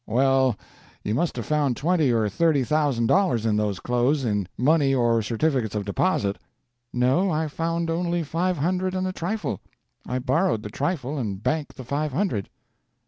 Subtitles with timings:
[0.07, 0.55] "Well,
[1.03, 5.21] you must have found twenty or thirty thousand dollars in those clothes, in money or
[5.21, 6.39] certificates of deposit."
[6.91, 9.61] "No, I found only five hundred and a trifle.
[10.07, 12.49] I borrowed the trifle and banked the five hundred."